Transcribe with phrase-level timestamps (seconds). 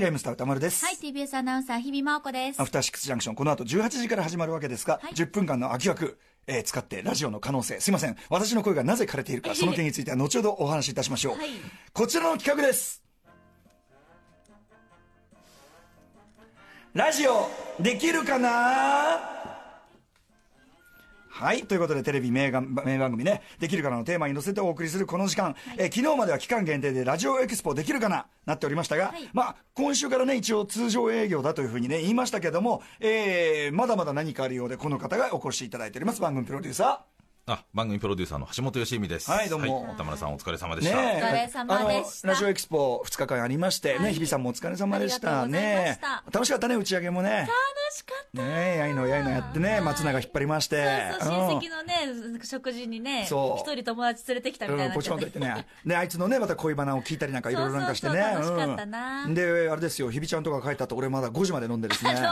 [0.00, 0.84] ライムスター歌丸です。
[0.84, 2.64] はい、TBS アナウンサー、日々真央子ですア。
[2.64, 11.36] フターシックスジャンクション、この後18時から始まるわけですが、はい10分間の空き枠、えー使ってラジオの可能性、すいません、私の声がなぜ枯れているか、その件については後ほどお話しいたしましょう。
[11.36, 11.48] はい
[11.92, 13.02] こちらの企画です。
[16.94, 17.48] ラジオ
[17.80, 19.37] できるかな？
[21.38, 21.62] はい。
[21.62, 36.20] ということで、テレビ名が名番組ね、できるかなのテーマに乗せてお送りするこの時間、えー昨日までは期間限定でラジオエキスポできるかななっておりましたが、はいまあ、今週からね、一応通常営業だというふうにね、言いましたけども、えー、まだまだ何かあるようで、この方がお越しいただいております。
[36.20, 37.04] 番組プロデューサ
[37.50, 39.30] あ、番組プロデューサーの橋本良美です。
[39.30, 40.84] はいどうも田村さんお疲れ様でー。
[40.84, 40.98] した。
[40.98, 45.44] お疲れ様でしたあの、ラジオエキスポ2日間ありまして、ね、はい日比さんもお疲れ様でした。
[45.44, 47.30] ありがとうございまねした楽しかったね、打ち上げもね。
[47.30, 47.48] 楽
[47.90, 48.42] しかった。
[48.42, 51.12] ねえ、やいのやいのやってね、松永引っ張りまして。
[51.20, 53.28] 親戚のね、食事にね、一
[53.74, 54.94] 人友達連れてきたみたいうん、な。
[54.94, 55.66] ポチコンと言ってね。
[55.84, 58.18] で、あいつのね、また恋バナを聞いたりなんかいろいろなんかしてね。
[58.18, 62.16] 楽しかったなうんで、あれですよ、日比ちゃんとか帰った後、俺まだ5時まで飲んでですね。
[62.16, 62.24] そう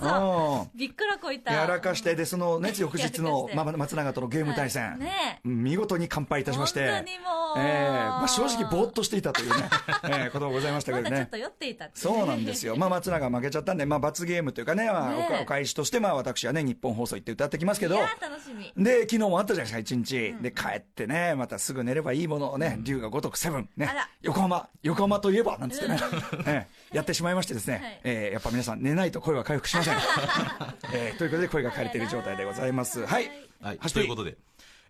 [0.00, 1.52] そうそううんびっくらこいた。
[1.52, 5.00] やらかして、で、そのね、 翌日の、松永とのゲーム対戦。
[5.44, 6.90] 見事に乾杯いたしまして。
[6.90, 7.24] 本当にも
[7.56, 9.68] うええまあ、正直ぼーっとしていたというね、
[10.10, 11.28] ええこともございましたけどねちょっ。
[11.28, 12.76] と酔っていたそうなんですよ。
[12.76, 17.96] まあ、松永負けちゃったんで、まあ、罰ゲームというかね、まあ、ねえお返しとして、まあ、私はね、日本放送行って歌ってきますけど。
[17.96, 18.84] い、やー楽しみ。
[18.84, 20.34] で、昨日もあったじゃないですか、一日。
[20.42, 23.90] で、帰ってね、またすぐ寝ればいいものをね、龍が如くセブン、ね。
[24.22, 25.98] 横浜、横浜といえば、なんつってね、
[26.46, 26.96] ええ。
[26.96, 28.00] やってしまいましてですね、はい。
[28.04, 29.94] ええやっぱ皆さん寝ないと声は回復しません。
[30.92, 31.18] ええ。
[31.18, 33.04] ということで声が枯れている状態でございます。
[33.06, 33.30] はい。
[33.60, 33.78] はい。
[33.78, 34.36] ということで、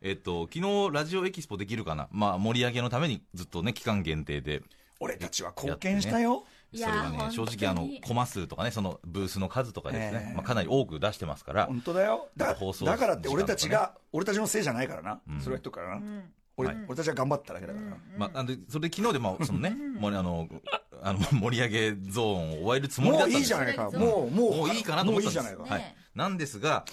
[0.03, 2.09] えっと、昨日ラジオエキスポできるかな。
[2.13, 4.63] まあ、盛り上げのためにずっとね、期間限定で。
[5.01, 6.45] 俺たちは貢献したよ。
[6.75, 12.29] それがね、正直あの、コマ数とかね、そのブースの数とかですねえ、えまあ、かなり多く出してますから、本当だよ。
[12.37, 15.21] だ放送だからって俺たちが、俺たちのせいじゃないからな。
[15.41, 16.25] それは言っとくからな。
[16.57, 17.97] 俺はい俺たちは頑張っただけだからな。
[18.17, 20.49] まあ、なんで、それで昨日で、まあ、そのね、もうあの、
[21.03, 23.89] あの、 盛り上げゾーンを終えるつもりだもういいったんですよじゃないか。
[23.89, 25.63] うんもう、もう、もういいかなと思ったんですもういいじゃないか。
[25.63, 26.19] はねい。
[26.19, 26.85] なんですが、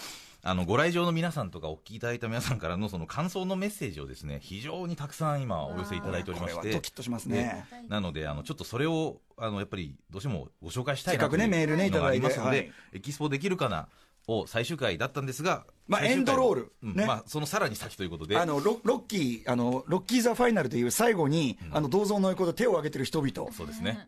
[0.44, 6.74] あの、ご来場の皆さんとかお聞きいただいた皆さんからのその感想のメッセージをですね、非常にたくさん今お寄せいただいておりこれはまして。
[6.74, 7.66] ドキッとしますね。
[7.72, 12.72] でなので、あの、ちょっとそれを、あの、やっぱり、どうしてもご紹介したいなというメールねいただいてのがありますので、はい。
[12.94, 13.88] エキスポできるかな
[14.28, 24.08] を最終回だったんですが、まあエンドロールねうんまあ、そのさらに先ということで、あのロロッキー、あのロッキー・ザ・ファイナルという最後に、あの銅像の横で手を挙げてる人々、そうですね。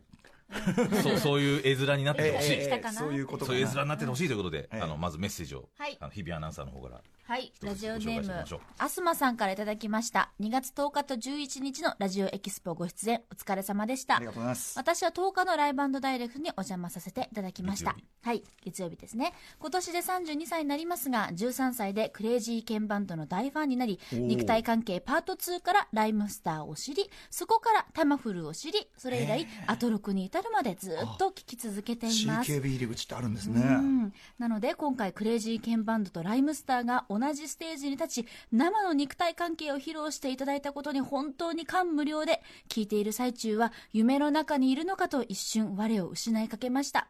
[1.02, 2.92] そう、そういう絵面になっててほしい。
[2.92, 7.00] そういうことかそういう絵な面になっててほしいということで、ええあの、まずメッセージを、はいあの日比アナウンサーの方から。
[7.26, 10.30] はい、つラジオネームましょう、アスマさんからいただきました。
[10.40, 14.26] 2月10日と11日のラジオエキスポご出演、お疲れ様でしたあり。
[14.26, 14.78] がとうございます。
[14.78, 17.96] 私は10日のライブダイレクトにお邪魔させていただきました。
[18.22, 19.32] はい、月曜日ですね。
[19.58, 32.52] 今年で32歳になりますが、13歳でクレイジーケンバンドの大ファンになり、肉体関係パート2からライムスターを知り、そこからタマフルを知り、それ以来、アトロクに至るまでずっと聴き続けています。
[32.52, 33.60] CKB 入り口ってあるんですうね。
[33.62, 47.08] んなので今回クレイジーケンバンドとライムスターが同じステージに立ち生の肉体関係を披露していただいたことに本当に感無量で聞いている最中は夢の中にいるのかと一瞬我を失いかけました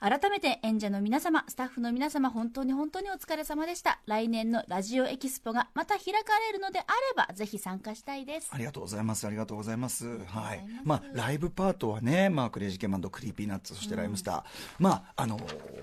[0.00, 9.26] 改めて演者の皆様スタッフの皆様本当に本当にお疲れ様でした来年のラジオエキスポがまた開かれるのであればぜひ参加したいですありがとうございます。
[9.26, 10.06] ありがとうございます。
[10.06, 10.94] はいありがとうございま。
[10.96, 14.44] あ、ライブパートはね、まあ、クレイジーケンバンド、クリーピーナッツ、そしてライムスター。
[14.78, 15.38] まあ、あの、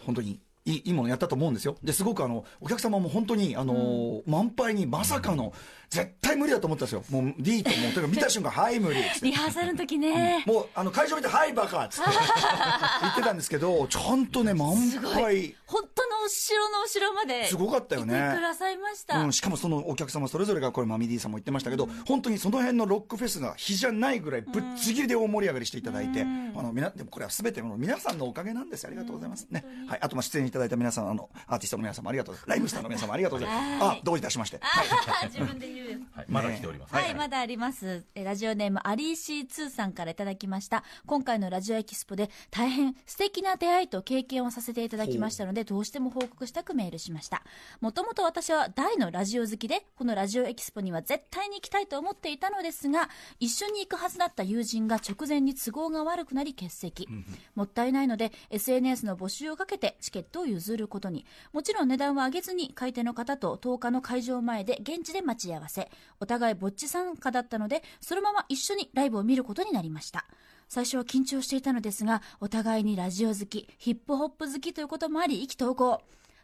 [0.05, 0.39] 本当に。
[0.67, 1.77] いいものやったと思うんですよ。
[1.83, 5.53] ですごくあのお客様も本当にあの、満杯にまさかの、
[5.89, 7.03] 絶対無理だと思ったんですよ。
[7.09, 9.01] もう D ともうとにかく見た 瞬間はい無理。
[9.21, 10.43] リハーサルの時ね。
[10.45, 12.09] もうあの会場見て「はいバカ」っつって。
[13.01, 15.55] 言ってたんですけどちゃんとね満杯。
[15.65, 18.13] 本当の後ろの後ろまですごかったよね。
[18.35, 26.25] くださいました、うん、しかもそのお客様それぞれがこれマミディさんも言ってましたけど、本当にその辺のロックフェスが比じゃないぐらいぶっちぎりで大盛り上がりしていただいて、あ
[26.61, 29.47] のみなでもこれは全ての皆さんのおかげなんですありがとうございます。
[29.49, 32.49] ね、はい、あとまあ出演いただいた皆さんあのアーティストの皆様ありがとうございます。
[32.49, 33.83] ライムスターの皆様ありがとうございます。
[33.83, 33.97] はい。
[33.99, 34.59] あどういたしまして。
[35.27, 35.87] 自分で言う。
[35.91, 36.93] よはい、まだ来ております。
[36.93, 38.03] はい、まだあります。
[38.15, 40.83] えラジオネームアリーシー2さんからいただきました。
[41.05, 47.43] 今回のラジオエキスポで大変素敵な出会いと経験をさせていただきましたので、どうしても報告したくメールしました。
[47.81, 53.09] もともと私は大のラジオ好きで、このラジオエキスポには絶対に行きたいと思っていたのですが、
[53.39, 57.07] 一緒に行くはずだった友人が直前に都合が悪くなり欠席。
[57.55, 61.25] もったいないので、SNS の募集をかけてチケットを譲ることに。
[61.53, 65.89] もちろん値段は上げずに、買い手の方と10日の会場前で現地で待ち合わせ。
[66.19, 70.25] お互いぼっち参加だったので、そのまま一緒にライブを見ることになりました。
[70.67, 76.01] 最初は緊張していたのですが、お互いにラジオ好き、ヒップホップ好きということもあり、意気投合。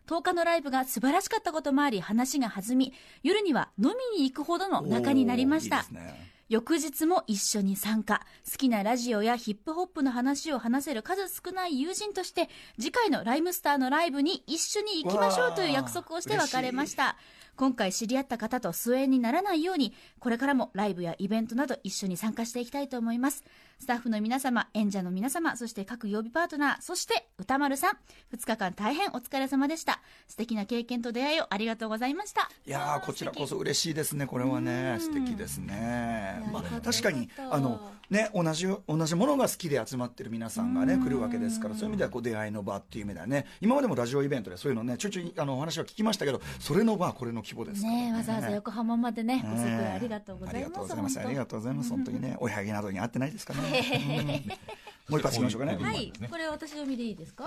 [0.07, 5.83] 10日のライブが素晴らしかったこともあり話が弾み夜には飲みに行くほどの仲になりましたいい
[6.53, 8.21] 翌日も一緒に参加。
[8.47, 12.47] 好きなラジオやヒップホップの話を話せる数少ない友人として
[12.79, 17.17] 次回のライムスターのライブに一緒に行きましょうという約束をして別れました。
[17.55, 23.43] 今回知り合った方と疎遠にならないようにこれからもライブやイベントなど一緒に参加していきたいと思います。
[23.79, 27.97] スタッフの皆様演者の皆様そして各曜日パートナーそして歌丸さん。
[28.35, 30.01] 2日間大変お疲れ様でした。
[30.27, 32.49] 素敵な経験と出会いをありがとうございました。
[32.67, 34.27] いやーこちらこそ嬉しいですね。
[34.27, 43.45] これはね素敵ですねまあ確かにあのね同じ同じものが好きで集まってる皆さんがね来るわけですからそういう意味ではこう出会いの場っていう意味ではね。
[43.61, 48.07] 今までもラジオイベントでそういうのねちょいちょいあのお話は聞きましたけどそれの場これの規模ですからね。
[48.09, 50.63] えわざわざ横浜までねご足ね労ありがとうございます。
[50.63, 51.19] ありがとうございます。
[51.19, 51.89] ありがとうございます。
[51.89, 54.43] 本当にね、おはぎなどに会ってないですかね。
[55.07, 55.77] うんもう一発いきましょうかね。
[55.83, 56.13] はい。
[56.29, 57.43] これ私読みでいいですか？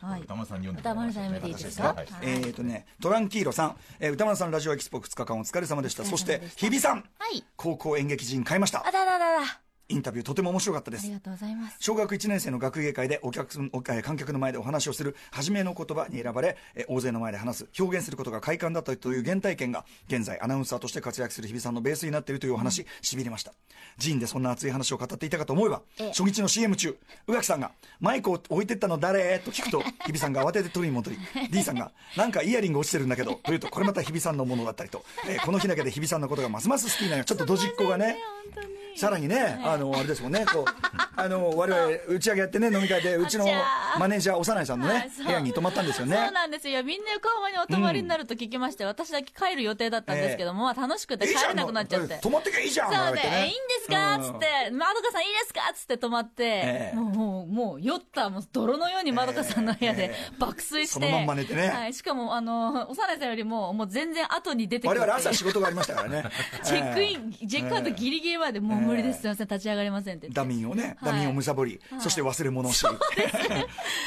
[0.00, 0.22] はい。
[0.22, 1.94] 歌丸さんに読んで歌丸さん読んでいいですか？
[1.94, 2.06] はい。
[2.22, 6.04] えーとね、トランキーロさん、えー歌丸さんラジオエキスポ2日間お疲れ様でした。
[6.04, 7.44] そして、日比さん、はい。
[7.56, 8.84] 高校演劇人買いました。
[8.86, 8.90] あ。
[8.90, 9.60] らららら
[9.90, 11.04] インタビューとても面白かったです。
[11.04, 11.12] あり。
[11.14, 11.76] がとうございます。
[11.80, 23.52] 小学1年生の学芸会でお客おえー観客の前でお話をする初めの言葉に選ばれ、えー大勢の前で話す表現することが快感だったという原体験が現在アナウンサーとして活躍する日比さんのベースになっているというお話、しびれました。
[23.98, 26.08] ジーンでそんな熱い話を語っていたかと思えばええ。
[26.08, 26.96] 初日の CM 中
[27.26, 29.38] 宇垣さんがマイクを置いてったの誰？
[29.40, 31.18] と聞くと 日比さんが慌てて取りに戻り
[31.50, 38.18] D さんがなんかイヤリング落ちてるんだけどというとこれまた日比さんのものだったりと、えーこの日だけで日比さんのことがますます好きになるちょっとドジっ子がね
[38.96, 40.64] さらにね、あの、あれですもんね、こう、
[41.16, 43.26] あの、我々、打ち上げやってね、飲み会で、う。
[43.26, 43.46] ちの
[43.98, 46.16] マネージャー、幼いさんのね部屋に泊まったんですよね。
[46.16, 46.82] そうなんですよ。
[46.84, 52.18] みんな横浜にお泊まりになると聞きまして、私だけ帰る予定だったんですけども、まあ楽しくて帰れなくなっちゃって。
[52.20, 53.54] 泊まってけいいじゃんそうで、いいんで
[53.84, 54.16] すか？
[54.16, 55.60] っつって、まどかさんいいですか？
[55.72, 56.96] っつって泊まって、ええ。
[56.96, 60.32] もう、もう、もう、酔った、もう、泥のようにまどかさんの部屋でええ。
[60.38, 61.68] 爆睡して、そのまんま寝てね。
[61.68, 66.24] はい、しかも、あの、幼いさんよりも、もう全然後に出てくる我々朝仕事がありましたからね。
[66.64, 70.32] チェックイえン、チェックアウトギリギリまで、もう無理です、すいません、立ち上がれませんってって。
[70.32, 72.84] えダミンをね、はいダミンをむさぼり、そして忘れ物をし。
[72.86, 72.96] うん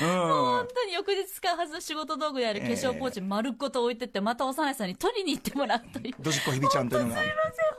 [0.04, 6.16] 本当に翌日使うはずの仕事道具である化粧ポーチ丸ごと置いてって、また幼いさんに取りに行ってもらうという。
[6.20, 7.22] ドジっ子ひびちゃんというのが。
[7.22, 7.28] すい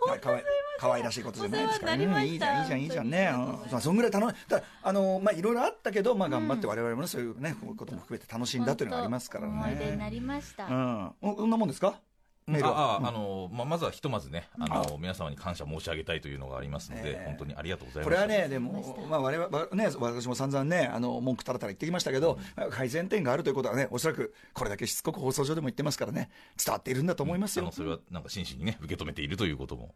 [0.06, 0.44] まはいかわい
[0.78, 3.38] 可愛らしいことじゃないですからお世話になりましたいいじゃん、いいじゃん、いいじゃん
[3.70, 3.70] ね。
[3.72, 4.50] うんそんぐらい楽しい。
[4.50, 9.52] だ、あの、まあ、いろいろあったけど、まあ、頑張って我々もね、そういうね、ことも含めて楽しんだというのがありますからね。
[9.52, 10.66] 思い出になりました。
[10.66, 11.12] うん。
[11.22, 12.00] おこんなもんですか
[12.46, 12.78] メールは。
[12.78, 17.24] あああのまあ、まずはひとまずねあの皆様に感謝申し上げたいというのがありますので、ええ。
[17.26, 22.38] 本当にありがとうございましたこれはね、でも、まあ、我々、わね、私も散々ね、あの、文句たらたら言ってきましたけど、
[22.70, 26.30] 改善点があるということはね、おそらく、これだけしつこく放送上でも言ってますからね、
[26.62, 27.64] 伝わっているんだと思いますよ。
[27.64, 27.72] あの。
[27.72, 29.94] それはなんか真摯にね受け止めているということも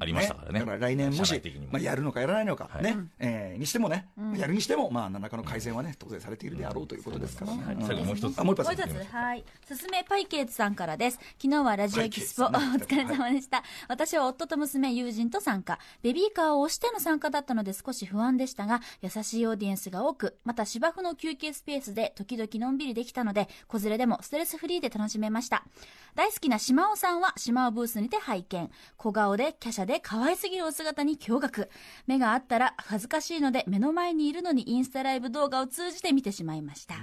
[0.00, 0.60] ありましたからね。
[0.60, 2.82] だから来年もしまあ、やるのかやらないのか、はい。
[2.82, 7.54] ね、えーにしてもね、やるにしても、まあ、何らかの改善はね、当然されているであろうということですから。
[7.54, 7.84] ね。
[7.86, 8.38] 最後もう一つ。
[8.38, 8.76] あもう一発。
[8.76, 9.44] もう一つ、はい。
[9.66, 11.18] すすめパイケーツさんからです。
[11.40, 13.64] 昨日はラジオエキスポ、お疲れ様でした。
[13.88, 15.78] 私は夫と娘、友人と参加。
[16.02, 25.64] ベビーカーを押しての参加だったので少し不安でしたが、優しいオーディエンスが多く、また芝生の休憩スペースで時々のんびりできたので、子連れでもストレスフリーで楽しめました。
[26.14, 28.70] 大好きな島尾さんは島尾ブースにて拝見。
[28.96, 31.68] 小顔で、華奢で可愛すぎるお姿に驚愕。
[32.06, 36.96] 目があったら恥ずかしいので目の前にいるのにインスタライブ動画を通じて見てしまいました。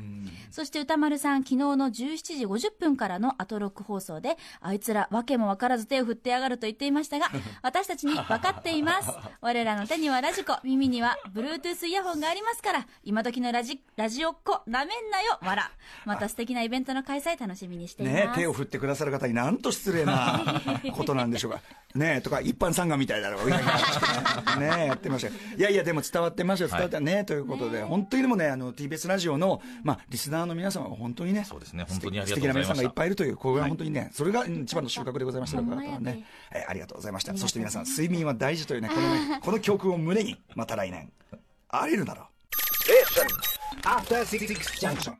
[0.51, 1.91] そして歌丸さん、昨日の17
[2.37, 7.27] 時50分からのアトロック放送で、あいつら訳も分からず手を振ってやがると言っていましたが、
[7.63, 9.09] 私たちに分かっています。
[9.41, 15.71] 我らの手にはラジコ、耳には Bluetooth イヤホンがありますから、今時のラジ、ラジオっ子、なめんなよ、わら。
[16.05, 18.15] また素敵なイベントの開催楽しみにしています。
[18.27, 20.61] ね、手を振ってくださる方になんと失礼な
[20.93, 21.61] ことなんでしょうか。
[21.97, 23.49] ねとか、一般参賀みたいだろう。
[24.59, 25.33] ねやってましたよ。
[25.57, 31.85] いやいや、でも伝わってましたよ、伝わったね、ということで、本当にでもね、あの、TBS ラジオの、まあ、リスナーの皆様が本当にね、そうですね。
[31.87, 32.67] 本当にあり素がとうございました。
[32.67, 37.35] 敵な皆さんがいっぱいいるという、これは本当にね、それがうん一番の収穫でございましたね、えーありがとうございました。
[37.37, 41.11] そして皆さん、睡眠は大事というね、このね、この教訓を胸に、また来年、
[41.69, 42.27] 会えるなら。
[43.83, 44.47] After Six
[44.79, 45.13] Junction.